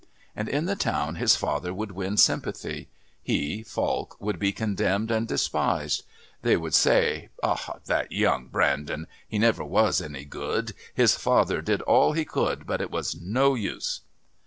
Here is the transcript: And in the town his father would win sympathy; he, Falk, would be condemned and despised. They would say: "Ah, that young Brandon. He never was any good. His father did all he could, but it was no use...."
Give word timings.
And 0.35 0.49
in 0.49 0.65
the 0.65 0.75
town 0.75 1.17
his 1.17 1.35
father 1.35 1.75
would 1.75 1.91
win 1.91 2.17
sympathy; 2.17 2.89
he, 3.21 3.61
Falk, 3.61 4.19
would 4.19 4.39
be 4.39 4.51
condemned 4.51 5.11
and 5.11 5.27
despised. 5.27 6.01
They 6.41 6.57
would 6.57 6.73
say: 6.73 7.29
"Ah, 7.43 7.77
that 7.85 8.11
young 8.11 8.47
Brandon. 8.47 9.05
He 9.27 9.37
never 9.37 9.63
was 9.63 10.01
any 10.01 10.25
good. 10.25 10.73
His 10.95 11.13
father 11.15 11.61
did 11.61 11.83
all 11.83 12.13
he 12.13 12.25
could, 12.25 12.65
but 12.65 12.81
it 12.81 12.89
was 12.89 13.15
no 13.21 13.53
use...." 13.53 14.01